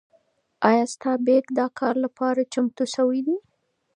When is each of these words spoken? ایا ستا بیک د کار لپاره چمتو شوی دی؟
ایا 0.69 0.83
ستا 0.93 1.11
بیک 1.25 1.45
د 1.57 1.59
کار 1.79 1.95
لپاره 2.05 2.49
چمتو 2.53 2.83
شوی 2.95 3.19
دی؟ 3.27 3.37